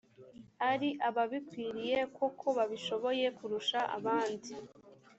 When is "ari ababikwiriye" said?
0.71-1.99